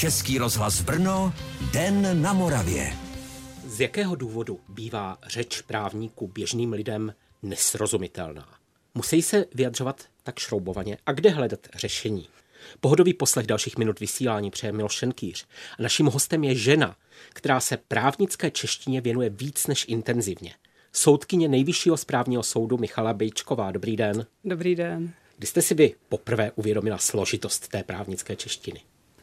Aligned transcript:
Český 0.00 0.38
rozhlas 0.38 0.80
Brno, 0.80 1.32
Den 1.72 2.22
na 2.22 2.32
Moravě. 2.32 2.92
Z 3.66 3.80
jakého 3.80 4.14
důvodu 4.14 4.60
bývá 4.68 5.18
řeč 5.26 5.60
právníků 5.60 6.28
běžným 6.28 6.72
lidem 6.72 7.14
nesrozumitelná? 7.42 8.48
Musí 8.94 9.22
se 9.22 9.46
vyjadřovat 9.54 10.04
tak 10.22 10.38
šroubovaně 10.38 10.98
a 11.06 11.12
kde 11.12 11.30
hledat 11.30 11.60
řešení? 11.74 12.28
Pohodový 12.80 13.14
poslech 13.14 13.46
dalších 13.46 13.78
minut 13.78 14.00
vysílání 14.00 14.50
přeje 14.50 14.72
Miloš 14.72 14.92
Šenkýř. 14.92 15.46
A 15.78 15.82
naším 15.82 16.06
hostem 16.06 16.44
je 16.44 16.54
žena, 16.54 16.96
která 17.28 17.60
se 17.60 17.76
právnické 17.76 18.50
češtině 18.50 19.00
věnuje 19.00 19.30
víc 19.30 19.66
než 19.66 19.84
intenzivně. 19.88 20.54
Soudkyně 20.92 21.48
nejvyššího 21.48 21.96
správního 21.96 22.42
soudu 22.42 22.78
Michala 22.78 23.12
Bejčková. 23.12 23.70
Dobrý 23.70 23.96
den. 23.96 24.26
Dobrý 24.44 24.74
den. 24.74 25.12
Kdy 25.38 25.46
jste 25.46 25.62
si 25.62 25.74
vy 25.74 25.94
poprvé 26.08 26.50
uvědomila 26.54 26.98
složitost 26.98 27.68
té 27.68 27.82
právnické 27.82 28.36
češtiny? 28.36 28.80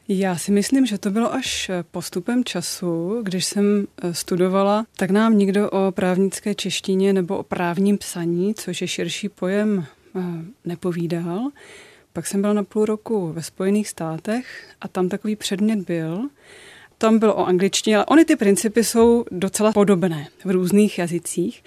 Já 0.10 0.38
si 0.38 0.52
myslím, 0.52 0.86
že 0.86 0.98
to 0.98 1.12
bylo 1.12 1.34
až 1.34 1.72
postupem 1.92 2.44
času, 2.44 3.22
když 3.24 3.46
jsem 3.46 3.88
eh, 4.02 4.14
studovala, 4.14 4.86
tak 4.98 5.10
nám 5.10 5.38
nikdo 5.38 5.70
o 5.70 5.92
právnické 5.92 6.56
češtině 6.56 7.14
nebo 7.14 7.38
o 7.38 7.44
právním 7.44 7.98
psaní, 7.98 8.54
což 8.56 8.82
je 8.82 8.88
širší 8.88 9.30
pojem, 9.30 9.86
eh, 10.16 10.22
nepovídal. 10.66 11.50
Pak 12.14 12.28
jsem 12.28 12.42
byla 12.42 12.54
na 12.54 12.64
půl 12.64 12.86
roku 12.86 13.34
ve 13.34 13.44
Spojených 13.44 13.90
státech 13.90 14.76
a 14.82 14.88
tam 14.88 15.10
takový 15.10 15.36
předmět 15.36 15.80
byl. 15.80 16.30
Tam 16.98 17.20
bylo 17.20 17.36
o 17.36 17.46
angličtině, 17.46 17.96
ale 17.96 18.06
ony 18.06 18.26
ty 18.26 18.36
principy 18.36 18.84
jsou 18.84 19.26
docela 19.32 19.72
podobné 19.72 20.28
v 20.46 20.52
různých 20.52 20.98
jazycích. 20.98 21.64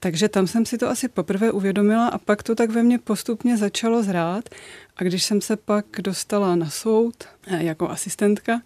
Takže 0.00 0.28
tam 0.28 0.46
jsem 0.46 0.66
si 0.66 0.78
to 0.78 0.88
asi 0.88 1.08
poprvé 1.08 1.52
uvědomila 1.52 2.08
a 2.08 2.18
pak 2.18 2.42
to 2.42 2.54
tak 2.54 2.70
ve 2.70 2.82
mně 2.82 2.98
postupně 2.98 3.56
začalo 3.56 4.02
zrát. 4.02 4.48
A 4.96 5.04
když 5.04 5.24
jsem 5.24 5.40
se 5.40 5.56
pak 5.56 5.86
dostala 6.00 6.56
na 6.56 6.70
soud 6.70 7.14
eh, 7.46 7.64
jako 7.64 7.90
asistentka, 7.90 8.62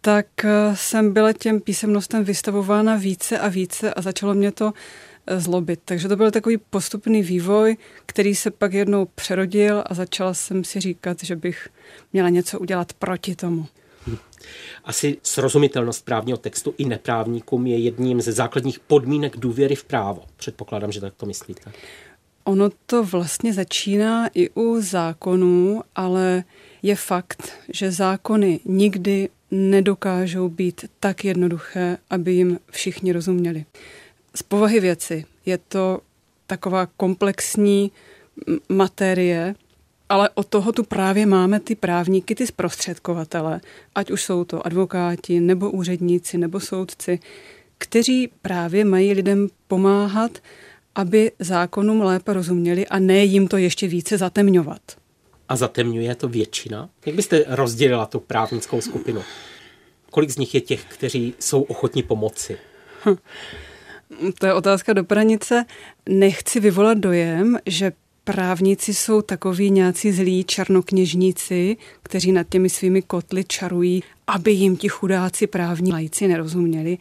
tak 0.00 0.26
eh, 0.44 0.50
jsem 0.74 1.12
byla 1.12 1.32
těm 1.32 1.60
písemnostem 1.60 2.24
vystavována 2.24 2.96
více 2.96 3.38
a 3.38 3.48
více 3.48 3.94
a 3.94 4.02
začalo 4.02 4.34
mě 4.34 4.52
to 4.52 4.72
eh, 5.26 5.40
zlobit. 5.40 5.80
Takže 5.84 6.08
to 6.08 6.16
byl 6.16 6.30
takový 6.30 6.56
postupný 6.70 7.22
vývoj, 7.22 7.76
který 8.06 8.34
se 8.34 8.50
pak 8.50 8.72
jednou 8.72 9.06
přerodil 9.14 9.84
a 9.86 9.94
začala 9.94 10.34
jsem 10.34 10.64
si 10.64 10.80
říkat, 10.80 11.18
že 11.22 11.36
bych 11.36 11.68
měla 12.12 12.28
něco 12.28 12.58
udělat 12.58 12.92
proti 12.92 13.36
tomu. 13.36 13.66
Asi 14.84 15.16
srozumitelnost 15.22 16.04
právního 16.04 16.38
textu 16.38 16.74
i 16.78 16.84
neprávníkům 16.84 17.66
je 17.66 17.78
jedním 17.78 18.20
ze 18.20 18.32
základních 18.32 18.80
podmínek 18.80 19.36
důvěry 19.36 19.74
v 19.74 19.84
právo. 19.84 20.22
Předpokládám, 20.36 20.92
že 20.92 21.00
tak 21.00 21.14
to 21.14 21.26
myslíte. 21.26 21.72
Ono 22.44 22.70
to 22.86 23.04
vlastně 23.04 23.52
začíná 23.52 24.28
i 24.34 24.50
u 24.50 24.80
zákonů, 24.80 25.82
ale 25.94 26.44
je 26.82 26.96
fakt, 26.96 27.52
že 27.68 27.92
zákony 27.92 28.60
nikdy 28.64 29.28
nedokážou 29.50 30.48
být 30.48 30.84
tak 31.00 31.24
jednoduché, 31.24 31.98
aby 32.10 32.32
jim 32.32 32.58
všichni 32.70 33.12
rozuměli. 33.12 33.64
Z 34.34 34.42
povahy 34.42 34.80
věci 34.80 35.24
je 35.46 35.58
to 35.58 36.00
taková 36.46 36.86
komplexní 36.86 37.92
materie, 38.68 39.54
ale 40.08 40.30
od 40.34 40.46
toho 40.46 40.72
tu 40.72 40.82
právě 40.84 41.26
máme 41.26 41.60
ty 41.60 41.74
právníky, 41.74 42.34
ty 42.34 42.46
zprostředkovatele, 42.46 43.60
ať 43.94 44.10
už 44.10 44.22
jsou 44.22 44.44
to 44.44 44.66
advokáti, 44.66 45.40
nebo 45.40 45.70
úředníci, 45.70 46.38
nebo 46.38 46.60
soudci, 46.60 47.18
kteří 47.78 48.30
právě 48.42 48.84
mají 48.84 49.12
lidem 49.12 49.48
pomáhat, 49.68 50.38
aby 50.94 51.32
zákonům 51.38 52.00
lépe 52.00 52.32
rozuměli 52.32 52.86
a 52.86 52.98
ne 52.98 53.24
jim 53.24 53.48
to 53.48 53.56
ještě 53.56 53.88
více 53.88 54.18
zatemňovat. 54.18 54.80
A 55.48 55.56
zatemňuje 55.56 56.14
to 56.14 56.28
většina? 56.28 56.88
Jak 57.06 57.16
byste 57.16 57.44
rozdělila 57.48 58.06
tu 58.06 58.20
právnickou 58.20 58.80
skupinu? 58.80 59.22
Kolik 60.10 60.30
z 60.30 60.36
nich 60.36 60.54
je 60.54 60.60
těch, 60.60 60.84
kteří 60.84 61.34
jsou 61.38 61.62
ochotní 61.62 62.02
pomoci? 62.02 62.58
Hm. 63.04 63.16
To 64.38 64.46
je 64.46 64.54
otázka 64.54 64.92
do 64.92 65.04
pranice. 65.04 65.64
Nechci 66.08 66.60
vyvolat 66.60 66.98
dojem, 66.98 67.58
že 67.66 67.92
právníci 68.32 68.94
jsou 68.94 69.22
takoví 69.22 69.70
nějací 69.70 70.12
zlí 70.12 70.44
černokněžníci, 70.44 71.76
kteří 72.02 72.32
nad 72.32 72.46
těmi 72.48 72.70
svými 72.70 73.02
kotly 73.02 73.44
čarují, 73.44 74.02
aby 74.26 74.52
jim 74.52 74.76
ti 74.76 74.88
chudáci 74.88 75.46
právní 75.46 75.92
lajci 75.92 76.28
nerozuměli. 76.28 76.98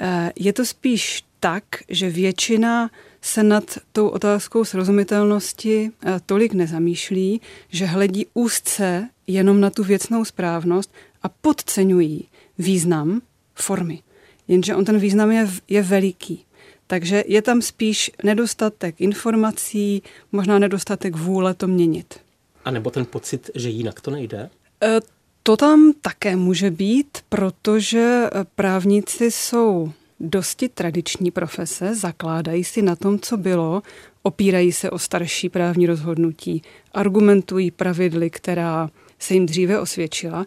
Eh, 0.00 0.32
je 0.36 0.52
to 0.52 0.64
spíš 0.64 1.24
tak, 1.40 1.64
že 1.88 2.10
většina 2.10 2.90
se 3.20 3.42
nad 3.42 3.64
tou 3.92 4.08
otázkou 4.08 4.64
srozumitelnosti 4.64 5.90
eh, 5.90 6.20
tolik 6.26 6.52
nezamýšlí, 6.52 7.40
že 7.68 7.86
hledí 7.86 8.26
úzce 8.34 9.08
jenom 9.26 9.60
na 9.60 9.70
tu 9.70 9.84
věcnou 9.84 10.24
správnost 10.24 10.92
a 11.22 11.28
podceňují 11.28 12.28
význam 12.58 13.20
formy. 13.54 14.02
Jenže 14.48 14.74
on 14.74 14.84
ten 14.84 14.98
význam 14.98 15.32
je, 15.32 15.48
je 15.68 15.82
veliký. 15.82 16.44
Takže 16.86 17.24
je 17.26 17.42
tam 17.42 17.62
spíš 17.62 18.10
nedostatek 18.24 19.00
informací, 19.00 20.02
možná 20.32 20.58
nedostatek 20.58 21.16
vůle 21.16 21.54
to 21.54 21.66
měnit. 21.66 22.18
A 22.64 22.70
nebo 22.70 22.90
ten 22.90 23.04
pocit, 23.04 23.50
že 23.54 23.68
jinak 23.68 24.00
to 24.00 24.10
nejde? 24.10 24.50
E, 24.82 25.00
to 25.42 25.56
tam 25.56 25.92
také 26.00 26.36
může 26.36 26.70
být, 26.70 27.18
protože 27.28 28.30
právníci 28.54 29.30
jsou 29.30 29.92
dosti 30.20 30.68
tradiční 30.68 31.30
profese, 31.30 31.94
zakládají 31.94 32.64
si 32.64 32.82
na 32.82 32.96
tom, 32.96 33.18
co 33.18 33.36
bylo, 33.36 33.82
opírají 34.22 34.72
se 34.72 34.90
o 34.90 34.98
starší 34.98 35.48
právní 35.48 35.86
rozhodnutí, 35.86 36.62
argumentují 36.92 37.70
pravidly, 37.70 38.30
která 38.30 38.90
se 39.18 39.34
jim 39.34 39.46
dříve 39.46 39.80
osvědčila 39.80 40.46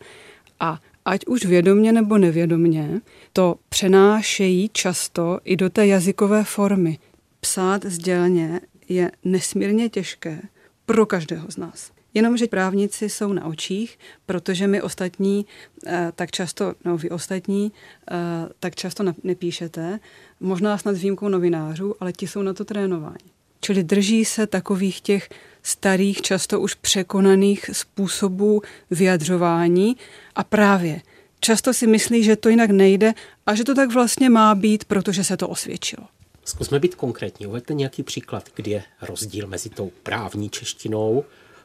a 0.59 0.79
ať 1.05 1.25
už 1.25 1.45
vědomně 1.45 1.91
nebo 1.91 2.17
nevědomně, 2.17 3.01
to 3.33 3.55
přenášejí 3.69 4.69
často 4.73 5.39
i 5.43 5.55
do 5.55 5.69
té 5.69 5.87
jazykové 5.87 6.43
formy. 6.43 6.99
Psát 7.39 7.85
sdělně 7.85 8.61
je 8.89 9.11
nesmírně 9.23 9.89
těžké 9.89 10.41
pro 10.85 11.05
každého 11.05 11.51
z 11.51 11.57
nás. 11.57 11.91
Jenomže 12.13 12.47
právníci 12.47 13.09
jsou 13.09 13.33
na 13.33 13.45
očích, 13.45 13.99
protože 14.25 14.67
my 14.67 14.81
ostatní 14.81 15.45
eh, 15.87 16.11
tak 16.15 16.31
často, 16.31 16.73
no 16.85 16.97
vy 16.97 17.09
ostatní, 17.09 17.71
eh, 18.11 18.15
tak 18.59 18.75
často 18.75 19.03
nepíšete, 19.23 19.99
možná 20.39 20.77
snad 20.77 20.95
s 20.95 21.01
výjimkou 21.01 21.29
novinářů, 21.29 21.95
ale 21.99 22.13
ti 22.13 22.27
jsou 22.27 22.41
na 22.41 22.53
to 22.53 22.65
trénováni. 22.65 23.31
Čili 23.61 23.83
drží 23.83 24.25
se 24.25 24.47
takových 24.47 25.01
těch 25.01 25.29
starých, 25.65 26.21
často 26.21 26.59
už 26.59 26.73
překonaných 26.73 27.69
způsobů 27.73 28.61
vyjadřování 28.91 29.97
a 30.35 30.43
právě 30.43 31.01
často 31.39 31.73
si 31.73 31.87
myslí, 31.87 32.23
že 32.23 32.35
to 32.35 32.49
jinak 32.49 32.69
nejde 32.69 33.13
a 33.45 33.55
že 33.55 33.63
to 33.63 33.75
tak 33.75 33.93
vlastně 33.93 34.29
má 34.29 34.55
být, 34.55 34.85
protože 34.85 35.23
se 35.23 35.37
to 35.37 35.49
osvědčilo. 35.49 36.07
Zkusme 36.45 36.79
být 36.79 36.95
konkrétní. 36.95 37.47
Uveďte 37.47 37.73
nějaký 37.73 38.03
příklad, 38.03 38.49
kdy 38.55 38.71
je 38.71 38.83
rozdíl 39.01 39.47
mezi 39.47 39.69
tou 39.69 39.91
právní 40.03 40.49
češtinou 40.49 41.23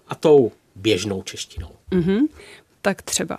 a 0.09 0.15
tou 0.15 0.53
běžnou 0.77 1.23
češtinou. 1.23 1.71
Mm-hmm. 1.91 2.29
Tak 2.83 3.03
třeba. 3.03 3.39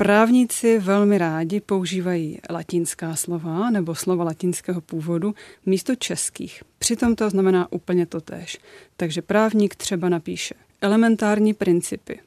Právníci 0.00 0.78
velmi 0.78 1.18
rádi 1.18 1.60
používají 1.60 2.38
latinská 2.50 3.16
slova 3.16 3.70
nebo 3.70 3.94
slova 3.94 4.24
latinského 4.24 4.80
původu 4.80 5.34
místo 5.66 5.94
českých. 5.94 6.62
Přitom 6.78 7.16
to 7.16 7.30
znamená 7.30 7.72
úplně 7.72 8.06
to 8.06 8.20
tež. 8.20 8.58
Takže 8.96 9.22
právník 9.22 9.74
třeba 9.74 10.08
napíše 10.08 10.54
elementární 10.80 11.54
principy. 11.54 12.20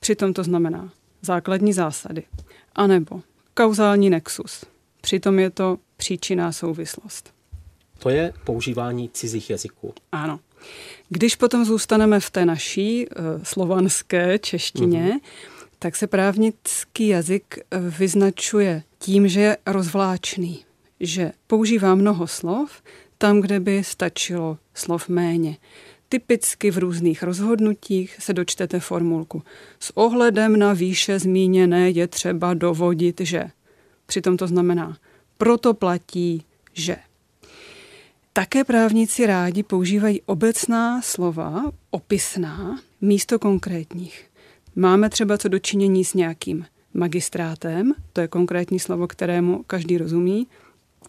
Přitom 0.00 0.32
to 0.32 0.42
znamená 0.44 0.92
základní 1.22 1.72
zásady. 1.72 2.22
A 2.74 2.86
nebo 2.86 3.22
kauzální 3.54 4.10
nexus. 4.10 4.64
Přitom 5.00 5.38
je 5.38 5.50
to 5.50 5.78
příčinná 5.96 6.52
souvislost. 6.52 7.34
To 7.98 8.08
je 8.08 8.32
používání 8.44 9.08
cizích 9.08 9.50
jazyků. 9.50 9.94
Ano. 10.12 10.40
Když 11.08 11.36
potom 11.36 11.64
zůstaneme 11.64 12.20
v 12.20 12.30
té 12.30 12.44
naší 12.44 13.06
uh, 13.08 13.24
slovanské 13.42 14.38
češtině, 14.38 15.10
mm-hmm. 15.14 15.55
Tak 15.86 15.96
se 15.96 16.06
právnický 16.06 17.08
jazyk 17.08 17.58
eh, 17.58 17.78
vyznačuje 17.78 18.82
tím, 18.98 19.28
že 19.28 19.40
je 19.40 19.56
rozvláčný, 19.66 20.64
že 21.00 21.32
používá 21.46 21.94
mnoho 21.94 22.26
slov 22.26 22.82
tam, 23.18 23.40
kde 23.40 23.60
by 23.60 23.84
stačilo 23.84 24.58
slov 24.74 25.08
méně. 25.08 25.56
Typicky 26.08 26.70
v 26.70 26.78
různých 26.78 27.22
rozhodnutích 27.22 28.16
se 28.18 28.32
dočtete 28.32 28.80
formulku. 28.80 29.42
S 29.80 29.96
ohledem 29.96 30.58
na 30.58 30.72
výše 30.72 31.18
zmíněné 31.18 31.90
je 31.90 32.06
třeba 32.06 32.54
dovodit, 32.54 33.20
že. 33.20 33.44
Přitom 34.06 34.36
to 34.36 34.46
znamená, 34.46 34.98
proto 35.38 35.74
platí, 35.74 36.44
že. 36.72 36.96
Také 38.32 38.64
právníci 38.64 39.26
rádi 39.26 39.62
používají 39.62 40.22
obecná 40.22 41.02
slova, 41.02 41.72
opisná, 41.90 42.80
místo 43.00 43.38
konkrétních. 43.38 44.30
Máme 44.76 45.10
třeba 45.10 45.38
co 45.38 45.48
dočinění 45.48 46.04
s 46.04 46.14
nějakým 46.14 46.66
magistrátem, 46.94 47.92
to 48.12 48.20
je 48.20 48.28
konkrétní 48.28 48.78
slovo, 48.78 49.06
kterému 49.06 49.62
každý 49.66 49.98
rozumí, 49.98 50.46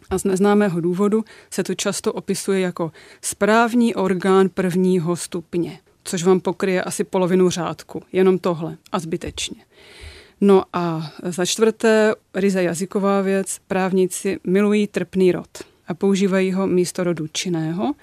a 0.10 0.18
z 0.18 0.24
neznámého 0.24 0.81
důvodu 0.81 1.24
se 1.50 1.64
to 1.64 1.75
často 1.75 2.14
opisuje 2.14 2.60
jako 2.60 2.92
správní 3.22 3.96
orgán 3.96 4.50
prvního 4.50 5.16
stupně, 5.16 5.80
což 6.04 6.24
vám 6.24 6.40
pokryje 6.40 6.84
asi 6.84 7.04
polovinu 7.04 7.50
řádku, 7.50 8.04
jenom 8.12 8.40
tohle 8.40 8.78
a 8.92 9.00
zbytečně. 9.00 9.62
No 10.42 10.64
a 10.74 11.12
za 11.24 11.46
čtvrté, 11.46 12.14
ryze 12.34 12.64
jazyková 12.64 13.22
věc, 13.22 13.60
právníci 13.68 14.40
milují 14.44 14.88
trpný 14.88 15.31
rod 15.31 15.50
a 15.88 15.94
používají 15.94 16.52
ho 16.52 16.68
místo 16.68 17.04
rodu 17.04 17.28
činného, 17.28 17.94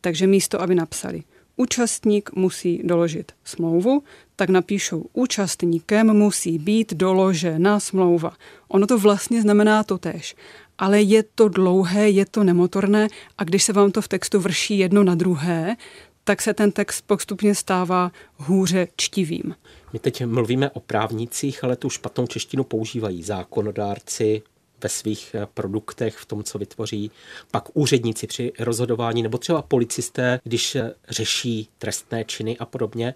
takže 0.00 0.26
místo, 0.26 0.62
aby 0.62 0.74
napsali 0.74 1.22
účastník 1.58 2.30
musí 2.34 2.80
doložit 2.84 3.32
smlouvu, 3.44 4.02
tak 4.36 4.48
napíšou 4.48 5.04
účastníkem 5.12 6.16
musí 6.16 6.58
být 6.58 6.94
doložena 6.94 7.80
smlouva. 7.80 8.32
Ono 8.68 8.86
to 8.86 8.98
vlastně 8.98 9.42
znamená 9.42 9.84
to 9.84 9.98
tež, 9.98 10.36
ale 10.78 11.02
je 11.02 11.22
to 11.22 11.48
dlouhé, 11.48 12.10
je 12.10 12.26
to 12.26 12.44
nemotorné 12.44 13.08
a 13.38 13.44
když 13.44 13.64
se 13.64 13.72
vám 13.72 13.90
to 13.90 14.02
v 14.02 14.08
textu 14.08 14.40
vrší 14.40 14.78
jedno 14.78 15.04
na 15.04 15.14
druhé, 15.14 15.76
tak 16.24 16.42
se 16.42 16.54
ten 16.54 16.72
text 16.72 17.04
postupně 17.06 17.54
stává 17.54 18.12
hůře 18.36 18.88
čtivým. 18.96 19.54
My 19.92 19.98
teď 19.98 20.26
mluvíme 20.26 20.70
o 20.70 20.80
právnících, 20.80 21.64
ale 21.64 21.76
tu 21.76 21.90
špatnou 21.90 22.26
češtinu 22.26 22.64
používají 22.64 23.22
zákonodárci 23.22 24.42
ve 24.82 24.88
svých 24.88 25.34
eh, 25.34 25.46
produktech, 25.54 26.16
v 26.16 26.26
tom, 26.26 26.44
co 26.44 26.58
vytvoří, 26.58 27.10
pak 27.50 27.76
úředníci 27.76 28.26
při 28.26 28.52
rozhodování, 28.58 29.22
nebo 29.22 29.38
třeba 29.38 29.62
policisté, 29.62 30.40
když 30.44 30.74
eh, 30.76 30.94
řeší 31.08 31.68
trestné 31.78 32.24
činy 32.24 32.58
a 32.58 32.66
podobně. 32.66 33.14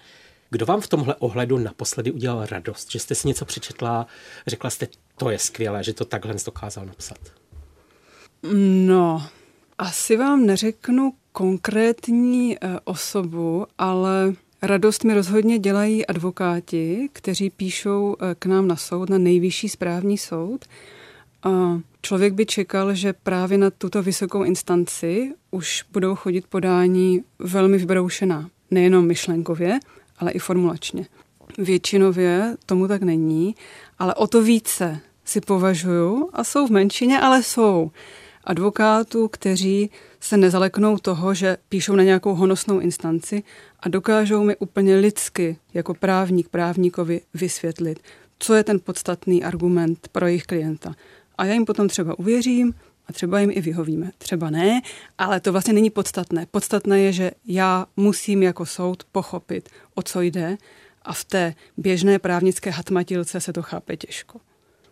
Kdo 0.50 0.66
vám 0.66 0.80
v 0.80 0.88
tomhle 0.88 1.14
ohledu 1.14 1.58
naposledy 1.58 2.10
udělal 2.10 2.46
radost, 2.46 2.90
že 2.90 2.98
jste 2.98 3.14
si 3.14 3.28
něco 3.28 3.44
přečetla, 3.44 4.06
řekla 4.46 4.70
jste, 4.70 4.88
to 5.16 5.30
je 5.30 5.38
skvělé, 5.38 5.84
že 5.84 5.92
to 5.92 6.04
takhle 6.04 6.34
dokázal 6.46 6.86
napsat? 6.86 7.18
No, 8.86 9.26
asi 9.78 10.16
vám 10.16 10.46
neřeknu 10.46 11.12
konkrétní 11.32 12.56
eh, 12.56 12.78
osobu, 12.84 13.66
ale 13.78 14.34
radost 14.62 15.04
mi 15.04 15.14
rozhodně 15.14 15.58
dělají 15.58 16.06
advokáti, 16.06 17.08
kteří 17.12 17.50
píšou 17.50 18.16
k 18.38 18.46
nám 18.46 18.68
na 18.68 18.76
soud, 18.76 19.10
na 19.10 19.18
nejvyšší 19.18 19.68
správní 19.68 20.18
soud. 20.18 20.64
Člověk 22.02 22.32
by 22.32 22.46
čekal, 22.46 22.94
že 22.94 23.12
právě 23.12 23.58
na 23.58 23.70
tuto 23.70 24.02
vysokou 24.02 24.44
instanci 24.44 25.32
už 25.50 25.84
budou 25.92 26.14
chodit 26.14 26.46
podání 26.46 27.24
velmi 27.38 27.78
vybroušená. 27.78 28.48
Nejenom 28.70 29.06
myšlenkově, 29.06 29.78
ale 30.18 30.30
i 30.30 30.38
formulačně. 30.38 31.06
Většinově 31.58 32.56
tomu 32.66 32.88
tak 32.88 33.02
není, 33.02 33.54
ale 33.98 34.14
o 34.14 34.26
to 34.26 34.42
více 34.42 35.00
si 35.24 35.40
považuju, 35.40 36.30
a 36.32 36.44
jsou 36.44 36.66
v 36.66 36.70
menšině, 36.70 37.20
ale 37.20 37.42
jsou, 37.42 37.90
advokátů, 38.44 39.28
kteří 39.28 39.90
se 40.20 40.36
nezaleknou 40.36 40.98
toho, 40.98 41.34
že 41.34 41.56
píšou 41.68 41.96
na 41.96 42.02
nějakou 42.02 42.34
honosnou 42.34 42.80
instanci 42.80 43.42
a 43.80 43.88
dokážou 43.88 44.44
mi 44.44 44.56
úplně 44.56 44.96
lidsky, 44.96 45.56
jako 45.74 45.94
právník 45.94 46.48
právníkovi, 46.48 47.20
vysvětlit, 47.34 48.00
co 48.38 48.54
je 48.54 48.64
ten 48.64 48.80
podstatný 48.80 49.44
argument 49.44 50.08
pro 50.12 50.26
jejich 50.26 50.44
klienta. 50.44 50.94
A 51.42 51.44
já 51.44 51.54
jim 51.54 51.64
potom 51.64 51.88
třeba 51.88 52.18
uvěřím 52.18 52.74
a 53.06 53.12
třeba 53.12 53.40
jim 53.40 53.50
i 53.50 53.60
vyhovíme. 53.60 54.10
Třeba 54.18 54.50
ne, 54.50 54.80
ale 55.18 55.40
to 55.40 55.52
vlastně 55.52 55.72
není 55.72 55.90
podstatné. 55.90 56.46
Podstatné 56.50 57.00
je, 57.00 57.12
že 57.12 57.30
já 57.46 57.86
musím 57.96 58.42
jako 58.42 58.66
soud 58.66 59.04
pochopit, 59.12 59.68
o 59.94 60.02
co 60.02 60.20
jde 60.20 60.56
a 61.02 61.12
v 61.12 61.24
té 61.24 61.54
běžné 61.76 62.18
právnické 62.18 62.70
hatmatilce 62.70 63.40
se 63.40 63.52
to 63.52 63.62
chápe 63.62 63.96
těžko. 63.96 64.40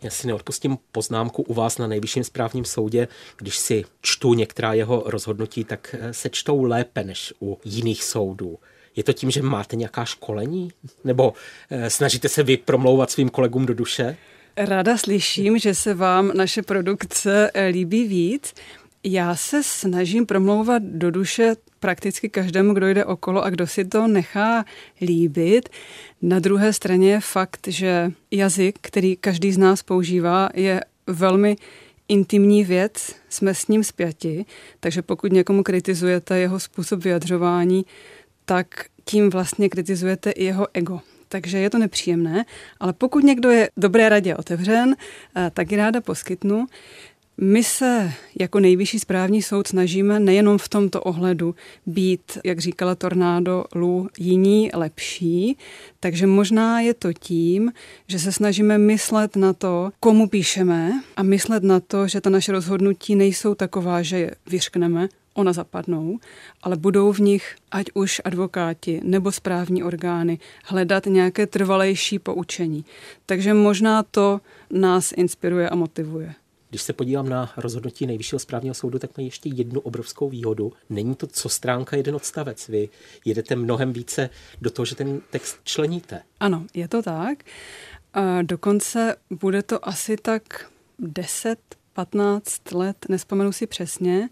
Já 0.02 0.10
si 0.10 0.26
neodpustím 0.26 0.78
poznámku 0.92 1.42
u 1.42 1.54
vás 1.54 1.78
na 1.78 1.86
nejvyšším 1.86 2.24
správním 2.24 2.64
soudě. 2.64 3.08
Když 3.36 3.58
si 3.58 3.84
čtu 4.00 4.34
některá 4.34 4.72
jeho 4.72 5.02
rozhodnutí, 5.06 5.64
tak 5.64 5.94
eh, 6.00 6.12
se 6.12 6.28
čtou 6.28 6.62
lépe 6.62 7.04
než 7.04 7.34
u 7.42 7.58
jiných 7.64 8.04
soudů. 8.04 8.58
Je 8.96 9.04
to 9.04 9.12
tím, 9.12 9.30
že 9.30 9.42
máte 9.42 9.76
nějaká 9.76 10.04
školení? 10.04 10.72
Nebo 11.04 11.32
eh, 11.70 11.90
snažíte 11.90 12.28
se 12.28 12.42
vy 12.42 12.56
promlouvat 12.56 13.10
svým 13.10 13.28
kolegům 13.28 13.66
do 13.66 13.74
duše? 13.74 14.16
Rada 14.56 14.96
slyším, 14.96 15.58
že 15.58 15.74
se 15.74 15.94
vám 15.94 16.32
naše 16.34 16.62
produkce 16.62 17.50
eh, 17.54 17.66
líbí 17.66 18.08
víc. 18.08 18.54
Já 19.04 19.36
se 19.36 19.62
snažím 19.62 20.26
promlouvat 20.26 20.82
do 20.82 21.10
duše 21.10 21.56
prakticky 21.80 22.28
každému, 22.28 22.74
kdo 22.74 22.88
jde 22.88 23.04
okolo 23.04 23.44
a 23.44 23.50
kdo 23.50 23.66
si 23.66 23.84
to 23.84 24.06
nechá 24.06 24.64
líbit. 25.00 25.68
Na 26.22 26.38
druhé 26.38 26.72
straně 26.72 27.10
je 27.10 27.20
fakt, 27.20 27.68
že 27.68 28.12
jazyk, 28.30 28.78
který 28.80 29.16
každý 29.16 29.52
z 29.52 29.58
nás 29.58 29.82
používá, 29.82 30.48
je 30.54 30.80
velmi 31.06 31.56
intimní 32.08 32.64
věc, 32.64 33.14
jsme 33.28 33.54
s 33.54 33.68
ním 33.68 33.84
zpěti, 33.84 34.44
takže 34.80 35.02
pokud 35.02 35.32
někomu 35.32 35.62
kritizujete 35.62 36.38
jeho 36.38 36.60
způsob 36.60 37.04
vyjadřování, 37.04 37.86
tak 38.44 38.66
tím 39.04 39.30
vlastně 39.30 39.68
kritizujete 39.68 40.30
i 40.30 40.44
jeho 40.44 40.66
ego. 40.72 41.00
Takže 41.32 41.58
je 41.58 41.70
to 41.70 41.78
nepříjemné, 41.78 42.44
ale 42.80 42.92
pokud 42.92 43.24
někdo 43.24 43.50
je 43.50 43.70
dobré 43.76 44.08
radě 44.08 44.36
otevřen, 44.36 44.96
eh, 45.36 45.50
tak 45.54 45.70
ji 45.70 45.76
ráda 45.76 46.00
poskytnu. 46.00 46.66
My 47.42 47.64
se 47.64 48.12
jako 48.38 48.60
nejvyšší 48.60 48.98
správní 48.98 49.42
soud 49.42 49.66
snažíme 49.66 50.20
nejenom 50.20 50.58
v 50.58 50.68
tomto 50.68 51.00
ohledu 51.00 51.54
být, 51.86 52.38
jak 52.44 52.58
říkala 52.58 52.94
Tornádo 52.94 53.64
Lu, 53.74 54.08
jiní 54.18 54.70
lepší, 54.74 55.56
takže 56.00 56.26
možná 56.26 56.80
je 56.80 56.94
to 56.94 57.12
tím, 57.12 57.72
že 58.06 58.18
se 58.18 58.32
snažíme 58.32 58.78
myslet 58.78 59.36
na 59.36 59.52
to, 59.52 59.90
komu 60.00 60.28
píšeme 60.28 60.92
a 61.16 61.22
myslet 61.22 61.62
na 61.62 61.80
to, 61.80 62.08
že 62.08 62.20
ta 62.20 62.30
naše 62.30 62.52
rozhodnutí 62.52 63.16
nejsou 63.16 63.54
taková, 63.54 64.02
že 64.02 64.18
je 64.18 64.30
vyřkneme, 64.50 65.08
ona 65.34 65.52
zapadnou, 65.52 66.18
ale 66.62 66.76
budou 66.76 67.12
v 67.12 67.18
nich, 67.18 67.56
ať 67.70 67.86
už 67.94 68.20
advokáti 68.24 69.00
nebo 69.04 69.32
správní 69.32 69.82
orgány, 69.82 70.38
hledat 70.64 71.06
nějaké 71.06 71.46
trvalejší 71.46 72.18
poučení. 72.18 72.84
Takže 73.26 73.54
možná 73.54 74.02
to 74.02 74.40
nás 74.70 75.12
inspiruje 75.12 75.70
a 75.70 75.74
motivuje. 75.74 76.34
Když 76.70 76.82
se 76.82 76.92
podívám 76.92 77.28
na 77.28 77.52
rozhodnutí 77.56 78.06
Nejvyššího 78.06 78.38
správního 78.38 78.74
soudu, 78.74 78.98
tak 78.98 79.16
mají 79.16 79.26
ještě 79.26 79.48
jednu 79.48 79.80
obrovskou 79.80 80.28
výhodu. 80.28 80.72
Není 80.90 81.14
to 81.14 81.26
co 81.26 81.48
stránka, 81.48 81.96
jeden 81.96 82.14
odstavec. 82.14 82.68
Vy 82.68 82.88
jedete 83.24 83.56
mnohem 83.56 83.92
více 83.92 84.30
do 84.60 84.70
toho, 84.70 84.86
že 84.86 84.94
ten 84.94 85.20
text 85.30 85.58
členíte. 85.64 86.22
Ano, 86.40 86.66
je 86.74 86.88
to 86.88 87.02
tak. 87.02 87.44
A 88.14 88.42
dokonce 88.42 89.16
bude 89.30 89.62
to 89.62 89.88
asi 89.88 90.16
tak 90.16 90.70
10 90.98 91.58
15 92.00 92.72
let, 92.72 92.96
nespomenu 93.08 93.52
si 93.52 93.66
přesně, 93.66 94.28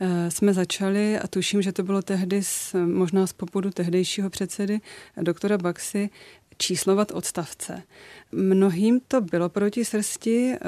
eh, 0.00 0.30
jsme 0.30 0.52
začali 0.52 1.18
a 1.18 1.26
tuším, 1.26 1.62
že 1.62 1.72
to 1.72 1.82
bylo 1.82 2.02
tehdy 2.02 2.42
z, 2.42 2.74
možná 2.86 3.26
z 3.26 3.32
popudu 3.32 3.70
tehdejšího 3.70 4.30
předsedy 4.30 4.80
doktora 5.22 5.58
Baxy 5.58 6.10
číslovat 6.58 7.10
odstavce. 7.10 7.82
Mnohým 8.32 9.00
to 9.08 9.20
bylo 9.20 9.48
proti 9.48 9.84
srsti, 9.84 10.54
eh, 10.54 10.58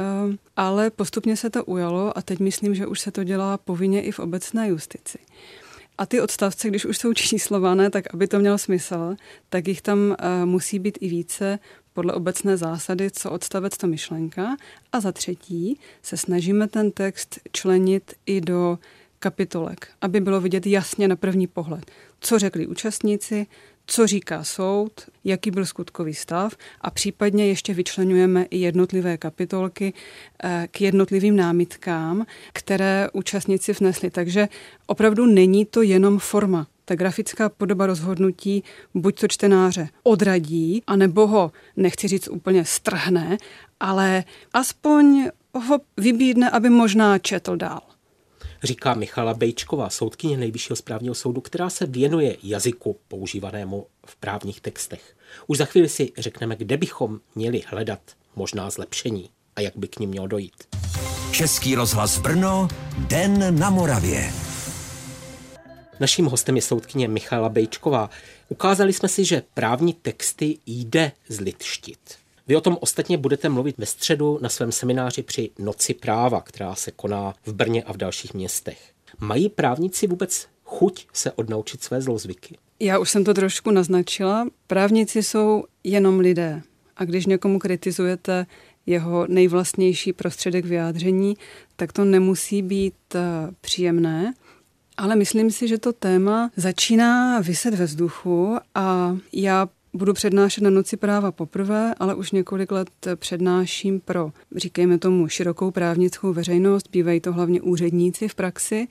ale 0.56 0.90
postupně 0.90 1.37
se 1.37 1.50
to 1.50 1.64
ujalo 1.64 2.18
a 2.18 2.22
teď 2.22 2.38
myslím, 2.38 2.75
že 2.75 2.87
už 2.87 3.00
se 3.00 3.11
to 3.11 3.25
dělá 3.25 3.58
povinně 3.58 4.02
i 4.02 4.11
v 4.11 4.18
obecné 4.18 4.68
justici. 4.68 5.18
A 5.99 6.06
ty 6.06 6.20
odstavce, 6.20 6.68
když 6.68 6.84
už 6.84 6.99
jsou 6.99 7.14
číslované, 7.14 7.90
tak 7.90 8.14
aby 8.14 8.26
to 8.26 8.38
mělo 8.38 8.58
smysl, 8.58 9.14
tak 9.49 9.68
jich 9.68 9.82
tam 9.82 10.16
eh, 10.18 10.44
musí 10.46 10.78
být 10.78 10.99
i 11.00 11.08
více 11.08 11.58
podle 11.92 12.12
obecné 12.12 12.56
zásady, 12.56 13.11
co 13.11 13.30
odstavec 13.30 13.76
to 13.76 13.87
myšlenka. 13.87 14.56
A 14.92 15.00
za 15.00 15.12
třetí 15.12 15.78
se 16.02 16.16
snažíme 16.16 16.68
ten 16.68 16.90
text 16.90 17.40
členit 17.52 18.14
i 18.26 18.40
do 18.40 18.78
kapitolek, 19.18 19.88
aby 20.00 20.20
bylo 20.20 20.40
vidět 20.40 20.66
jasně 20.66 21.08
na 21.08 21.16
první 21.16 21.46
pohled, 21.46 21.90
co 22.20 22.38
řekli 22.38 22.66
účastníci, 22.66 23.46
co 23.87 24.06
říká 24.06 24.44
soud, 24.44 24.92
jaký 25.25 25.50
byl 25.50 25.66
skutkový 25.66 26.14
stav 26.14 26.56
a 26.80 26.90
případně 26.90 27.46
ještě 27.46 27.75
vyčlenujeme 27.75 28.44
i 28.50 28.58
jednotlivé 28.58 29.16
kapitolky 29.16 29.92
eh, 30.44 30.68
k 30.70 30.80
jednotlivým 30.80 31.37
námitkám, 31.37 32.26
které 32.52 33.08
účastníci 33.12 33.72
vnesli. 33.72 34.11
Takže 34.11 34.49
opravdu 34.87 35.26
není 35.26 35.64
to 35.64 35.82
jenom 35.82 36.18
forma. 36.18 36.66
Ta 36.92 36.96
grafická 36.96 37.49
podoba 37.49 37.87
rozhodnutí 37.87 38.64
buď 38.94 39.20
to 39.20 39.28
čtenáře 39.28 39.88
odradí, 40.02 40.82
anebo 40.87 41.26
ho, 41.26 41.52
nechci 41.76 42.08
říct 42.08 42.28
úplně 42.28 42.64
strhne, 42.64 43.38
ale 43.80 44.25
aspoň 44.52 45.28
ho 45.68 45.78
vybídne, 45.96 46.50
aby 46.50 46.70
možná 46.70 47.18
četl 47.18 47.56
dál 47.56 47.80
říká 48.62 48.94
Michala 48.94 49.34
Bejčková, 49.34 49.90
soudkyně 49.90 50.37
Nejvyššího 50.37 50.76
správního 50.76 51.14
soudu, 51.14 51.40
která 51.40 51.70
se 51.70 51.87
věnuje 51.87 52.37
jazyku 52.42 52.96
používanému 53.08 53.87
v 54.06 54.16
právních 54.16 54.61
textech. 54.61 55.16
Už 55.46 55.58
za 55.58 55.64
chvíli 55.64 55.88
si 55.88 56.12
řekneme, 56.18 56.56
kde 56.56 56.76
bychom 56.76 57.20
měli 57.34 57.62
hledat 57.66 58.00
možná 58.37 58.70
zlepšení 58.70 59.30
a 59.56 59.61
jak 59.61 59.76
by 59.76 59.88
k 59.88 59.99
ním 59.99 60.11
mělo 60.11 60.26
dojít. 60.26 60.76
Český 61.30 61.75
rozhlas 61.75 62.18
Brno, 62.18 62.68
Den 62.96 63.58
na 63.58 63.70
Moravě. 63.70 64.51
Naším 66.00 66.26
hostem 66.26 66.56
je 66.56 66.62
soudkyně 66.62 67.08
Michala 67.08 67.49
Bejčková. 67.49 68.11
Ukázali 68.49 68.92
jsme 68.92 69.08
si, 69.08 69.25
že 69.25 69.42
právní 69.54 69.94
texty 69.94 70.58
jde 70.66 71.12
zlitštit. 71.28 71.99
Vy 72.46 72.56
o 72.56 72.61
tom 72.61 72.78
ostatně 72.80 73.18
budete 73.18 73.49
mluvit 73.49 73.78
ve 73.78 73.87
středu 73.87 74.38
na 74.42 74.49
svém 74.49 74.72
semináři 74.72 75.22
při 75.22 75.50
Noci 75.58 75.94
práva, 75.94 76.40
která 76.40 76.75
se 76.75 76.90
koná 76.90 77.34
v 77.46 77.52
Brně 77.52 77.82
a 77.82 77.92
v 77.92 77.96
dalších 77.96 78.34
městech. 78.34 78.92
Mají 79.20 79.49
právníci 79.49 80.06
vůbec 80.06 80.46
chuť 80.64 81.06
se 81.12 81.32
odnaučit 81.32 81.82
své 81.82 82.02
zlozvyky? 82.02 82.56
Já 82.80 82.99
už 82.99 83.11
jsem 83.11 83.25
to 83.25 83.34
trošku 83.34 83.70
naznačila. 83.70 84.49
Právníci 84.66 85.22
jsou 85.22 85.64
jenom 85.84 86.20
lidé. 86.20 86.62
A 86.96 87.04
když 87.04 87.26
někomu 87.26 87.58
kritizujete 87.58 88.46
jeho 88.87 89.26
nejvlastnější 89.26 90.12
prostředek 90.12 90.64
vyjádření, 90.64 91.37
tak 91.76 91.92
to 91.92 92.04
nemusí 92.04 92.62
být 92.62 92.94
eh, 93.14 93.20
příjemné. 93.61 94.34
Ale 94.96 95.16
myslím 95.16 95.50
si, 95.50 95.68
že 95.68 95.78
to 95.78 95.92
téma 95.92 96.50
začíná 96.56 97.40
vyset 97.40 97.75
ve 97.75 97.84
vzduchu 97.84 98.56
a 98.75 99.16
já 99.32 99.68
budu 99.94 100.12
přednášet 100.12 100.61
na 100.61 100.70
Noci 100.70 100.96
práva 100.96 101.32
poprvé, 101.32 101.94
ale 101.99 102.14
už 102.14 102.32
několik 102.32 102.72
let 102.72 102.90
přednáším 103.16 104.00
pro, 104.00 104.32
říkejme 104.56 104.99
tomu, 104.99 105.28
širokou 105.28 105.70
právnickou 105.70 106.32
veřejnost, 106.32 106.88
bývají 106.92 107.20
to 107.20 107.32
hlavně 107.32 107.61
úředníci 107.61 108.28
v 108.28 108.34
praxi, 108.34 108.88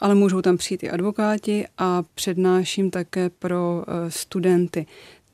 ale 0.00 0.14
můžou 0.14 0.42
tam 0.42 0.56
přijít 0.56 0.82
i 0.82 0.90
advokáti 0.90 1.66
a 1.78 2.02
přednáším 2.14 2.90
také 2.90 3.30
pro 3.30 3.84
eh, 3.86 4.10
studenty. 4.10 4.86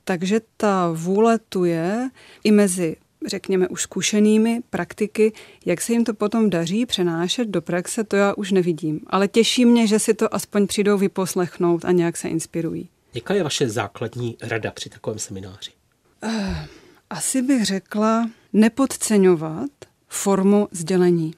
Takže 0.03 0.41
ta 0.57 0.91
vůle 0.93 1.39
tu 1.49 1.65
je 1.65 2.09
i 2.43 2.51
mezi 2.51 2.95
řekněme, 3.25 3.67
už 3.67 3.81
zkušenými 3.81 4.61
praktiky, 4.69 5.33
jak 5.65 5.81
se 5.81 5.93
jim 5.93 6.03
to 6.03 6.13
potom 6.13 6.49
daří 6.49 6.85
přenášet 6.85 7.47
do 7.47 7.61
praxe, 7.61 8.03
to 8.03 8.15
já 8.15 8.33
už 8.33 8.51
nevidím. 8.51 8.99
Ale 9.07 9.27
těší 9.27 9.65
mě, 9.65 9.87
že 9.87 9.99
si 9.99 10.13
to 10.13 10.35
aspoň 10.35 10.67
přijdou 10.67 10.97
vyposlechnout 10.97 11.85
a 11.85 11.91
nějak 11.91 12.17
se 12.17 12.27
inspirují. 12.27 12.89
Jaká 13.13 13.33
je 13.33 13.43
vaše 13.43 13.69
základní 13.69 14.37
rada 14.41 14.71
při 14.71 14.89
takovém 14.89 15.19
semináři? 15.19 15.71
Uh, 16.23 16.31
asi 17.09 17.41
bych 17.41 17.65
řekla 17.65 18.29
nepodceňovat 18.53 19.71
formu 20.07 20.67
sdělení. 20.71 21.33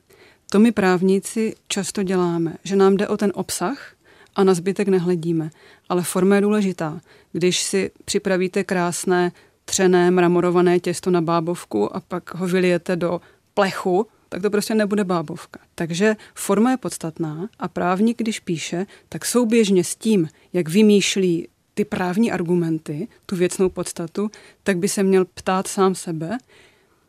To 0.51 0.59
my 0.59 0.71
právníci 0.71 1.55
často 1.67 2.03
děláme, 2.03 2.53
že 2.63 2.75
nám 2.75 2.97
jde 2.97 3.07
o 3.07 3.17
ten 3.17 3.31
obsah 3.35 3.93
a 4.35 4.43
na 4.43 4.53
zbytek 4.53 4.87
nehledíme. 4.87 5.49
Ale 5.89 6.03
forma 6.03 6.35
je 6.35 6.41
důležitá. 6.41 7.01
Když 7.31 7.61
si 7.61 7.91
připravíte 8.05 8.63
krásné 8.63 9.31
třené 9.65 10.11
mramorované 10.11 10.79
těsto 10.79 11.11
na 11.11 11.21
bábovku 11.21 11.95
a 11.95 11.99
pak 11.99 12.35
ho 12.35 12.47
vylijete 12.47 12.95
do 12.95 13.21
plechu, 13.53 14.07
tak 14.29 14.41
to 14.41 14.49
prostě 14.49 14.75
nebude 14.75 15.03
bábovka. 15.03 15.59
Takže 15.75 16.15
forma 16.35 16.71
je 16.71 16.77
podstatná 16.77 17.49
a 17.59 17.67
právník, 17.67 18.17
když 18.17 18.39
píše, 18.39 18.85
tak 19.09 19.25
souběžně 19.25 19.83
s 19.83 19.95
tím, 19.95 20.27
jak 20.53 20.69
vymýšlí 20.69 21.47
ty 21.73 21.85
právní 21.85 22.31
argumenty, 22.31 23.07
tu 23.25 23.35
věcnou 23.35 23.69
podstatu, 23.69 24.31
tak 24.63 24.77
by 24.77 24.87
se 24.87 25.03
měl 25.03 25.25
ptát 25.25 25.67
sám 25.67 25.95
sebe, 25.95 26.37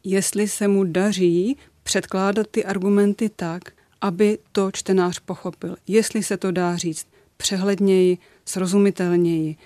jestli 0.04 0.48
se 0.48 0.68
mu 0.68 0.84
daří 0.84 1.56
předkládat 1.82 2.46
ty 2.50 2.64
argumenty 2.64 3.28
tak, 3.36 3.72
aby 4.00 4.38
to 4.52 4.70
čtenář 4.72 5.18
pochopil. 5.18 5.76
Jestli 5.86 6.22
se 6.22 6.36
to 6.36 6.50
dá 6.50 6.76
říct 6.76 7.06
přehledněji, 7.36 8.18
srozumitelněji, 8.44 9.56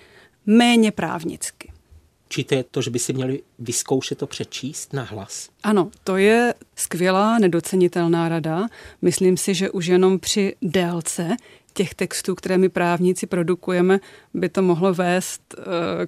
méně 0.45 0.91
právnicky. 0.91 1.71
Určitě 2.31 2.65
to, 2.71 2.81
že 2.81 2.91
by 2.91 2.99
si 2.99 3.13
měli 3.13 3.41
vyzkoušet 3.59 4.17
to 4.17 4.27
přečíst 4.27 4.93
na 4.93 5.03
hlas? 5.03 5.49
Ano, 5.63 5.91
to 6.03 6.17
je 6.17 6.53
skvělá, 6.75 7.39
nedocenitelná 7.39 8.29
rada. 8.29 8.67
Myslím 9.01 9.37
si, 9.37 9.53
že 9.53 9.69
už 9.69 9.85
jenom 9.85 10.19
při 10.19 10.55
délce 10.61 11.37
těch 11.73 11.93
textů, 11.93 12.35
které 12.35 12.57
my 12.57 12.69
právníci 12.69 13.27
produkujeme, 13.27 13.99
by 14.33 14.49
to 14.49 14.61
mohlo 14.61 14.93
vést 14.93 15.41
eh, 15.57 15.63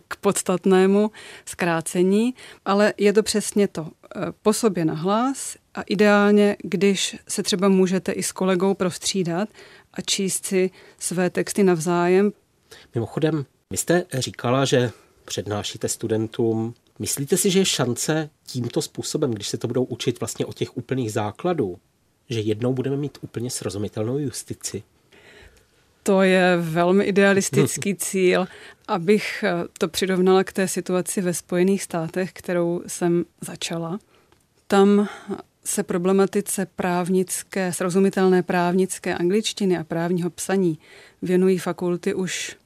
k 0.08 0.16
podstatnému 0.16 1.12
zkrácení, 1.46 2.36
ale 2.66 2.94
je 2.98 3.14
to 3.14 3.24
přesně 3.24 3.68
to. 3.68 3.88
Eh, 4.16 4.20
po 4.42 4.54
sobě 4.54 4.86
na 4.86 4.94
hlas 4.94 5.58
a 5.74 5.82
ideálně, 5.82 6.58
když 6.64 7.16
se 7.28 7.44
třeba 7.44 7.70
můžete 7.70 8.12
i 8.12 8.24
s 8.24 8.32
kolegou 8.32 8.74
prostřídat 8.74 9.50
a 9.94 10.02
číst 10.02 10.46
si 10.46 10.72
své 11.00 11.30
texty 11.30 11.64
navzájem. 11.64 12.32
Mimochodem, 12.96 13.46
vy 13.70 13.78
jste 13.78 14.06
říkala, 14.14 14.66
že 14.66 14.92
přednášíte 15.26 15.90
studentům. 15.90 16.74
Myslíte 17.00 17.38
si, 17.38 17.50
že 17.50 17.60
je 17.60 17.66
šance 17.66 18.30
tímto 18.48 18.82
způsobem, 18.82 19.32
když 19.32 19.48
se 19.48 19.58
to 19.58 19.68
budou 19.68 19.84
učit 19.84 20.20
vlastně 20.20 20.46
o 20.46 20.54
těch 20.54 20.78
úplných 20.78 21.12
základů, 21.12 21.78
že 22.30 22.40
jednou 22.40 22.74
budeme 22.74 22.98
mít 22.98 23.18
úplně 23.22 23.50
srozumitelnou 23.50 24.18
justici? 24.18 24.84
To 26.04 26.22
je 26.22 26.58
velmi 26.58 27.04
idealistický 27.04 27.96
cíl, 27.96 28.48
abych 28.88 29.44
eh, 29.44 29.54
to 29.78 29.88
přirovnala 29.88 30.44
k 30.44 30.54
té 30.54 30.68
situaci 30.68 31.22
ve 31.22 31.34
Spojených 31.34 31.84
státech, 31.84 32.34
kterou 32.34 32.84
jsem 32.88 33.26
začala. 33.42 34.00
Tam 34.68 35.10
se 35.64 35.84
problematice 35.84 36.68
právnické, 36.76 37.74
srozumitelné 37.74 38.44
právnické 38.44 39.16
angličtiny 39.16 39.78
a 39.78 39.84
právního 39.84 40.30
psaní 40.30 40.80
věnují 41.22 41.58
fakulty 41.58 42.14
už 42.14 42.58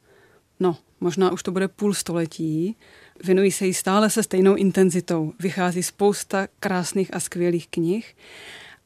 no, 0.59 0.77
možná 1.05 1.31
už 1.31 1.43
to 1.43 1.51
bude 1.51 1.67
půl 1.67 1.93
století, 1.93 2.75
věnují 3.23 3.51
se 3.51 3.65
jí 3.65 3.73
stále 3.73 4.09
se 4.09 4.23
stejnou 4.23 4.55
intenzitou. 4.55 5.33
Vychází 5.39 5.83
spousta 5.83 6.47
krásných 6.59 7.13
a 7.13 7.19
skvělých 7.19 7.67
knih, 7.67 8.15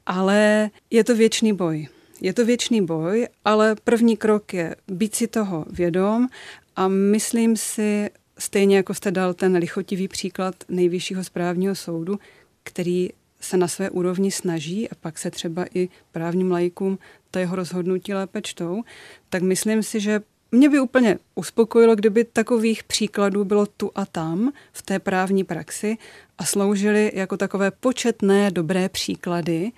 ale 0.05 0.69
je 0.89 1.03
to 1.03 1.15
věčný 1.15 1.53
boj. 1.53 1.87
Je 2.21 2.33
to 2.33 2.45
věčný 2.45 2.81
boj, 2.81 3.27
ale 3.45 3.75
první 3.83 4.17
krok 4.17 4.53
je 4.53 4.75
být 4.87 5.15
si 5.15 5.27
toho 5.27 5.65
vědom 5.71 6.27
a 6.75 6.87
myslím 6.87 7.57
si, 7.57 8.09
stejně 8.37 8.77
jako 8.77 8.93
jste 8.93 9.11
dal 9.11 9.33
ten 9.33 9.55
lichotivý 9.55 10.07
příklad 10.07 10.55
nejvyššího 10.69 11.23
správního 11.23 11.75
soudu, 11.75 12.19
který 12.63 13.09
se 13.39 13.57
na 13.57 13.67
své 13.67 13.89
úrovni 13.89 14.31
snaží 14.31 14.89
a 14.89 14.95
pak 14.95 15.17
se 15.17 15.31
třeba 15.31 15.65
i 15.73 15.89
právním 16.11 16.51
lajkům 16.51 16.99
ta 17.31 17.39
jeho 17.39 17.55
rozhodnutí 17.55 18.13
lépe 18.13 18.41
čtou, 18.41 18.83
tak 19.29 19.41
myslím 19.41 19.83
si, 19.83 19.99
že 19.99 20.21
mě 20.51 20.69
by 20.69 20.79
úplně 20.79 21.17
uspokojilo, 21.35 21.95
kdyby 21.95 22.23
takových 22.23 22.83
příkladů 22.83 23.45
bylo 23.45 23.65
tu 23.65 23.91
a 23.95 24.05
tam 24.05 24.51
v 24.71 24.81
té 24.81 24.99
právní 24.99 25.43
praxi 25.43 25.97
a 26.37 26.45
sloužily 26.45 27.11
jako 27.15 27.37
takové 27.37 27.71
početné 27.71 28.51
dobré 28.51 28.89
příklady, 28.89 29.71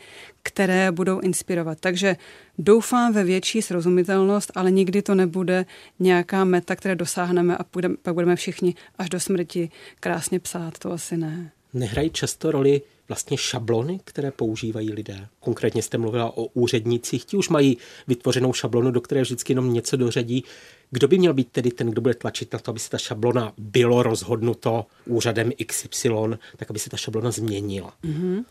které 0.44 0.92
budou 0.92 1.20
inspirovat. 1.20 1.78
Takže 1.80 2.16
doufám 2.58 3.14
ve 3.14 3.24
větší 3.24 3.62
srozumitelnost, 3.62 4.52
ale 4.56 4.72
nikdy 4.72 5.02
to 5.02 5.16
nebude 5.16 5.66
nějaká 6.00 6.44
meta, 6.44 6.76
které 6.76 6.96
dosáhneme 6.96 7.58
a 7.58 7.64
půjdeme, 7.64 7.96
pak 8.02 8.14
budeme 8.14 8.36
všichni 8.36 8.76
až 8.98 9.10
do 9.10 9.20
smrti 9.20 9.70
krásně 10.00 10.40
psát. 10.40 10.78
To 10.78 10.92
asi 10.92 11.18
ne. 11.18 11.52
Nehrají 11.74 12.10
často 12.10 12.52
roli 12.52 12.82
vlastně 13.12 13.38
šablony, 13.38 14.00
které 14.04 14.32
používají 14.32 14.94
lidé. 14.94 15.28
Konkrétně 15.40 15.82
jste 15.82 15.98
mluvila 15.98 16.38
o 16.38 16.46
úřednících, 16.46 17.26
ti 17.26 17.38
už 17.38 17.50
mají 17.50 17.78
vytvořenou 18.08 18.54
šablonu, 18.54 18.92
do 18.92 19.02
které 19.02 19.22
vždycky 19.22 19.52
jenom 19.52 19.74
něco 19.74 19.98
dořadí. 19.98 20.44
Kdo 20.92 21.08
by 21.08 21.18
měl 21.18 21.34
být 21.34 21.52
tedy 21.52 21.72
ten, 21.72 21.90
kdo 21.90 22.02
bude 22.02 22.14
tlačit 22.14 22.54
na 22.54 22.60
to, 22.60 22.72
aby 22.72 22.80
se 22.80 22.90
ta 22.90 22.98
šablona 22.98 23.54
bylo 23.58 24.04
rozhodnuto 24.04 24.86
úřadem 25.06 25.52
XY, 25.66 26.10
tak 26.58 26.70
aby 26.70 26.80
se 26.80 26.90
ta 26.90 26.98
šablona 26.98 27.32
změnila? 27.32 27.94
Mm-hmm. 28.04 28.44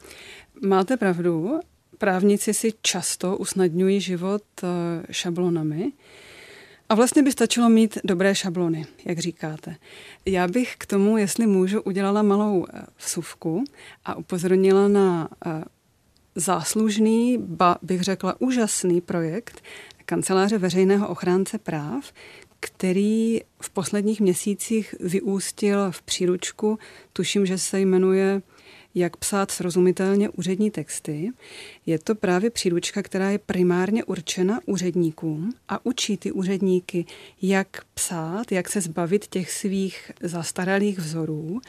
Máte 0.62 0.96
pravdu. 0.96 1.60
Právníci 1.98 2.54
si 2.54 2.72
často 2.82 3.36
usnadňují 3.36 4.00
život 4.00 4.42
eh, 4.62 4.66
šablonami. 5.10 5.92
A 6.90 6.94
vlastně 6.94 7.22
by 7.22 7.32
stačilo 7.32 7.68
mít 7.68 7.98
dobré 8.04 8.34
šablony, 8.34 8.86
jak 9.04 9.18
říkáte. 9.18 9.76
Já 10.26 10.48
bych 10.48 10.74
k 10.78 10.86
tomu, 10.86 11.16
jestli 11.16 11.46
můžu, 11.46 11.82
udělala 11.82 12.22
malou 12.22 12.66
eh, 12.68 12.82
vsuvku 12.96 13.64
a 14.04 14.14
upozornila 14.14 14.88
na 14.88 15.28
eh, 15.46 15.64
záslužný, 16.34 17.38
ba 17.38 17.76
bych 17.82 18.02
řekla 18.02 18.40
úžasný 18.40 19.00
projekt 19.00 19.62
kanceláře 20.06 20.58
veřejného 20.58 21.08
ochránce 21.08 21.58
práv, 21.58 22.12
který 22.60 23.40
v 23.60 23.70
posledních 23.70 24.20
měsících 24.20 24.94
vyústil 25.00 25.90
v 25.90 26.02
příručku, 26.02 26.78
tuším, 27.12 27.46
že 27.46 27.58
se 27.58 27.80
jmenuje 27.80 28.42
jak 28.94 29.16
psát 29.16 29.50
srozumitelně 29.50 30.28
úřední 30.28 30.70
texty. 30.70 31.30
Je 31.86 31.98
to 31.98 32.14
právě 32.14 32.50
příručka, 32.50 33.02
která 33.02 33.30
je 33.30 33.38
primárně 33.38 34.04
určena 34.04 34.60
úředníkům 34.66 35.52
a 35.68 35.86
učí 35.86 36.16
ty 36.16 36.32
úředníky, 36.32 37.04
jak 37.42 37.84
psát, 37.94 38.52
jak 38.52 38.68
se 38.68 38.80
zbavit 38.80 39.26
těch 39.26 39.50
svých 39.50 40.12
zastaralých 40.22 40.98
vzorů, 40.98 41.60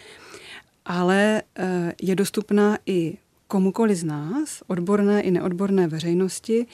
ale 0.86 1.42
eh, 1.56 1.94
je 2.02 2.16
dostupná 2.16 2.78
i 2.86 3.18
komukoli 3.48 3.96
z 3.96 4.04
nás, 4.04 4.64
odborné 4.68 5.22
i 5.22 5.32
neodborné 5.32 5.88
veřejnosti, 5.88 6.66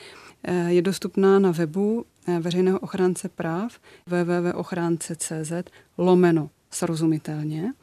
eh, 0.44 0.72
je 0.72 0.82
dostupná 0.82 1.40
na 1.40 1.52
webu 1.52 2.06
eh, 2.28 2.40
veřejného 2.40 2.80
ochránce 2.80 3.30
práv 3.30 3.80
www.ochránce.cz 4.06 5.52
lomeno 5.98 6.50
srozumitelně. 6.72 7.74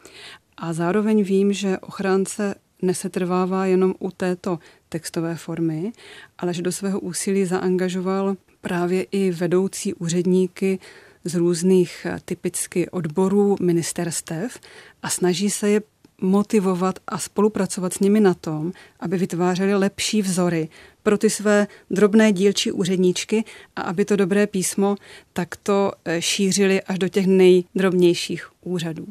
A 0.56 0.72
zároveň 0.72 1.22
vím, 1.22 1.52
že 1.52 1.78
ochránce 1.78 2.54
nesetrvává 2.82 3.66
jenom 3.66 3.94
u 3.98 4.10
této 4.10 4.58
textové 4.88 5.34
formy, 5.34 5.92
ale 6.38 6.54
že 6.54 6.62
do 6.62 6.72
svého 6.72 7.00
úsilí 7.00 7.44
zaangažoval 7.44 8.36
právě 8.60 9.02
i 9.02 9.30
vedoucí 9.30 9.94
úředníky 9.94 10.78
z 11.24 11.34
různých 11.34 12.06
eh, 12.06 12.18
typicky 12.24 12.90
odborů 12.90 13.56
ministerstev 13.60 14.58
a 15.02 15.10
snaží 15.10 15.50
se 15.50 15.70
je 15.70 15.82
motivovat 16.20 16.98
a 17.06 17.18
spolupracovat 17.18 17.92
s 17.92 18.00
nimi 18.00 18.20
na 18.20 18.34
tom, 18.34 18.72
aby 19.00 19.18
vytvářeli 19.18 19.74
lepší 19.74 20.22
vzory 20.22 20.68
pro 21.02 21.18
ty 21.18 21.30
své 21.30 21.66
drobné 21.90 22.32
dílčí 22.32 22.72
úředníčky 22.72 23.44
a 23.76 23.80
aby 23.80 24.04
to 24.04 24.16
dobré 24.16 24.46
písmo 24.46 24.96
takto 25.32 25.92
eh, 26.04 26.22
šířili 26.22 26.82
až 26.82 26.98
do 26.98 27.08
těch 27.08 27.26
nejdrobnějších 27.26 28.50
úřadů. 28.62 29.06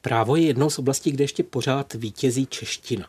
Právo 0.00 0.36
je 0.36 0.42
jednou 0.42 0.70
z 0.70 0.78
oblastí, 0.78 1.10
kde 1.10 1.24
ještě 1.24 1.42
pořád 1.42 1.94
vítězí 1.94 2.46
čeština. 2.46 3.08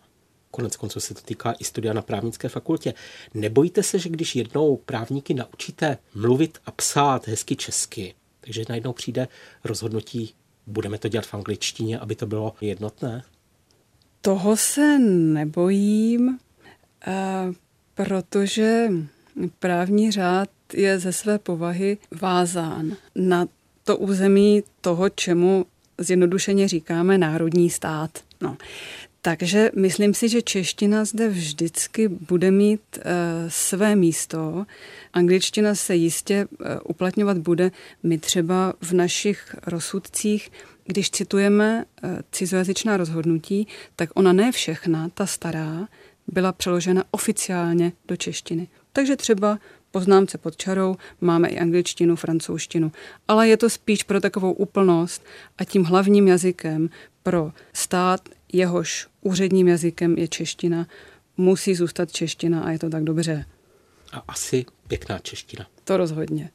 Konec 0.51 0.75
konců 0.75 0.99
se 0.99 1.13
to 1.13 1.21
týká 1.21 1.55
i 1.59 1.63
studia 1.63 1.93
na 1.93 2.01
právnické 2.01 2.49
fakultě. 2.49 2.93
Nebojíte 3.33 3.83
se, 3.83 3.99
že 3.99 4.09
když 4.09 4.35
jednou 4.35 4.77
právníky 4.77 5.33
naučíte 5.33 5.97
mluvit 6.15 6.57
a 6.65 6.71
psát 6.71 7.27
hezky 7.27 7.55
česky, 7.55 8.13
takže 8.41 8.63
najednou 8.69 8.93
přijde 8.93 9.27
rozhodnutí, 9.63 10.33
budeme 10.67 10.97
to 10.97 11.07
dělat 11.07 11.25
v 11.25 11.33
angličtině, 11.33 11.99
aby 11.99 12.15
to 12.15 12.25
bylo 12.25 12.53
jednotné? 12.61 13.23
Toho 14.21 14.57
se 14.57 14.99
nebojím, 14.99 16.39
protože 17.93 18.89
právní 19.59 20.11
řád 20.11 20.49
je 20.73 20.99
ze 20.99 21.13
své 21.13 21.39
povahy 21.39 21.97
vázán 22.21 22.95
na 23.15 23.47
to 23.83 23.97
území 23.97 24.63
toho, 24.81 25.09
čemu 25.09 25.65
zjednodušeně 25.99 26.67
říkáme 26.67 27.17
národní 27.17 27.69
stát. 27.69 28.11
No. 28.41 28.57
Takže 29.21 29.71
myslím 29.75 30.13
si, 30.13 30.29
že 30.29 30.41
čeština 30.41 31.05
zde 31.05 31.29
vždycky 31.29 32.07
bude 32.07 32.51
mít 32.51 32.81
e, 32.97 33.01
své 33.47 33.95
místo. 33.95 34.65
Angličtina 35.13 35.75
se 35.75 35.95
jistě 35.95 36.33
e, 36.33 36.79
uplatňovat 36.79 37.37
bude. 37.37 37.71
My 38.03 38.17
třeba 38.17 38.73
v 38.81 38.93
našich 38.93 39.55
rozsudcích, 39.67 40.51
když 40.85 41.09
citujeme 41.09 41.85
e, 42.03 42.17
cizojazyčná 42.31 42.97
rozhodnutí, 42.97 43.67
tak 43.95 44.09
ona 44.13 44.33
ne 44.33 44.51
všechna, 44.51 45.09
ta 45.13 45.25
stará, 45.25 45.87
byla 46.27 46.51
přeložena 46.51 47.03
oficiálně 47.11 47.91
do 48.07 48.15
češtiny. 48.15 48.67
Takže 48.93 49.15
třeba 49.15 49.59
poznámce 49.91 50.37
pod 50.37 50.57
čarou 50.57 50.95
máme 51.21 51.49
i 51.49 51.59
angličtinu, 51.59 52.15
francouzštinu, 52.15 52.91
ale 53.27 53.47
je 53.47 53.57
to 53.57 53.69
spíš 53.69 54.03
pro 54.03 54.21
takovou 54.21 54.51
úplnost 54.51 55.23
a 55.57 55.63
tím 55.63 55.83
hlavním 55.83 56.27
jazykem 56.27 56.89
pro 57.23 57.51
stát, 57.73 58.29
jehož 58.53 59.07
úředním 59.21 59.67
jazykem 59.67 60.17
je 60.17 60.27
čeština, 60.27 60.87
musí 61.37 61.75
zůstat 61.75 62.11
čeština 62.11 62.61
a 62.61 62.71
je 62.71 62.79
to 62.79 62.89
tak 62.89 63.03
dobře. 63.03 63.45
A 64.11 64.23
asi 64.27 64.65
pěkná 64.87 65.19
čeština. 65.19 65.67
To 65.83 65.97
rozhodně. 65.97 66.49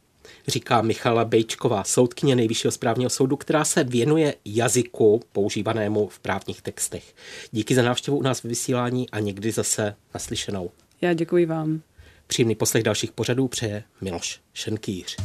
Říká 0.49 0.83
Michala 0.83 1.25
Bejčková, 1.25 1.85
soudkyně 1.85 2.37
Nejvyššího 2.37 2.71
správního 2.71 3.11
soudu, 3.11 3.37
která 3.37 3.65
se 3.65 3.85
věnuje 3.85 4.35
jazyku 4.45 5.21
používanému 5.33 6.09
v 6.09 6.19
právních 6.19 6.63
textech. 6.63 7.15
Díky 7.51 7.75
za 7.75 7.83
návštěvu 7.83 8.17
u 8.17 8.23
nás 8.23 8.41
v 8.41 8.45
vysílání 8.45 9.11
a 9.11 9.19
někdy 9.19 9.53
zase 9.53 9.97
naslyšenou. 10.15 10.71
Já 11.01 11.13
děkuji 11.13 11.47
vám. 11.47 11.81
Příjemný 12.27 12.55
poslech 12.55 12.83
dalších 12.83 13.13
pořadů 13.13 13.49
přeje 13.49 13.83
Miloš 14.01 14.41
Šenkýř. 14.55 15.17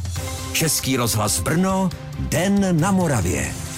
Český 0.52 0.96
rozhlas 0.96 1.40
Brno, 1.40 1.90
Den 2.18 2.80
na 2.80 2.90
Moravě. 2.90 3.69